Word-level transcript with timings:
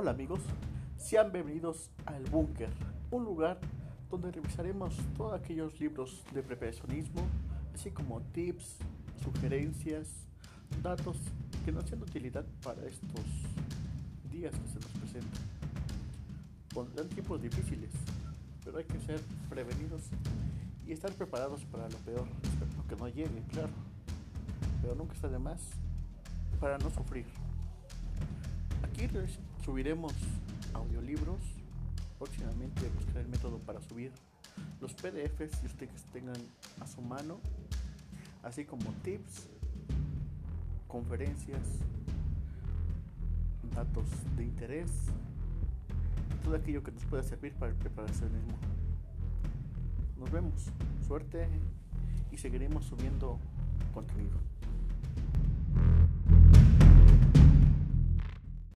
Hola 0.00 0.12
amigos, 0.12 0.38
sean 0.96 1.32
bienvenidos 1.32 1.90
al 2.06 2.22
Búnker, 2.26 2.68
un 3.10 3.24
lugar 3.24 3.58
donde 4.08 4.30
revisaremos 4.30 4.94
todos 5.16 5.34
aquellos 5.34 5.80
libros 5.80 6.22
de 6.32 6.40
preparacionismo, 6.40 7.22
así 7.74 7.90
como 7.90 8.20
tips, 8.32 8.76
sugerencias, 9.20 10.06
datos 10.84 11.16
que 11.64 11.72
nos 11.72 11.84
sean 11.86 11.98
de 11.98 12.04
utilidad 12.04 12.46
para 12.62 12.86
estos 12.86 13.24
días 14.30 14.54
que 14.54 14.68
se 14.68 14.74
nos 14.74 14.90
presentan. 15.00 15.42
Pondrán 16.72 17.08
tiempos 17.08 17.42
difíciles, 17.42 17.90
pero 18.64 18.78
hay 18.78 18.84
que 18.84 19.00
ser 19.00 19.20
prevenidos 19.50 20.02
y 20.86 20.92
estar 20.92 21.12
preparados 21.14 21.64
para 21.64 21.88
lo 21.88 21.98
peor, 21.98 22.28
espero 22.44 22.86
que 22.88 22.94
no 22.94 23.08
llegue, 23.08 23.42
claro, 23.50 23.72
pero 24.80 24.94
nunca 24.94 25.14
está 25.14 25.26
de 25.28 25.40
más 25.40 25.60
para 26.60 26.78
no 26.78 26.88
sufrir. 26.88 27.26
Aquí 28.84 29.08
subiremos 29.68 30.14
audiolibros, 30.72 31.42
próximamente 32.16 32.88
buscaré 32.88 33.20
el 33.20 33.28
método 33.28 33.58
para 33.58 33.82
subir 33.82 34.10
los 34.80 34.94
PDFs 34.94 35.58
que 35.58 35.66
ustedes 35.66 36.04
tengan 36.10 36.40
a 36.80 36.86
su 36.86 37.02
mano, 37.02 37.38
así 38.42 38.64
como 38.64 38.90
tips, 39.04 39.46
conferencias, 40.86 41.60
datos 43.74 44.06
de 44.38 44.44
interés, 44.44 44.90
todo 46.42 46.56
aquello 46.56 46.82
que 46.82 46.92
nos 46.92 47.04
pueda 47.04 47.22
servir 47.22 47.52
para 47.52 47.70
el 47.70 47.76
preparacionismo. 47.76 48.56
Nos 50.16 50.30
vemos, 50.30 50.70
suerte 51.06 51.46
y 52.32 52.38
seguiremos 52.38 52.86
subiendo 52.86 53.38